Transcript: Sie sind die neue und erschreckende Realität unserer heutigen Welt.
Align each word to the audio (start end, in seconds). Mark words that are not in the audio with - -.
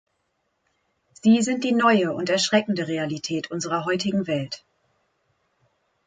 Sie 1.21 1.43
sind 1.43 1.63
die 1.63 1.73
neue 1.73 2.11
und 2.11 2.31
erschreckende 2.31 2.87
Realität 2.87 3.51
unserer 3.51 3.85
heutigen 3.85 4.25
Welt. 4.25 4.63